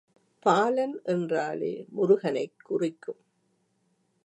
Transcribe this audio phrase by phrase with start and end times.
[0.45, 3.21] பாலன் என்றாலே முருகனைக் குறிக்கும்.